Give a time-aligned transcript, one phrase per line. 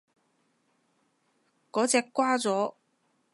[1.71, 2.73] 嗰隻掛咗